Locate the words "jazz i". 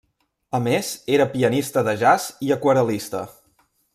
2.05-2.51